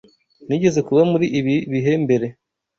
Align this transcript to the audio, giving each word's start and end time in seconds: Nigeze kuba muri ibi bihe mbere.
Nigeze 0.47 0.79
kuba 0.87 1.01
muri 1.11 1.25
ibi 1.39 1.55
bihe 1.71 1.93
mbere. 2.03 2.25